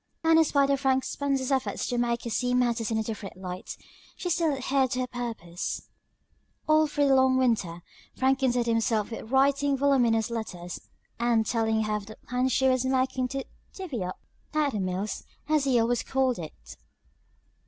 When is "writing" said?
9.29-9.77